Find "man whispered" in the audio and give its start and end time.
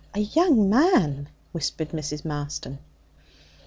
0.67-1.89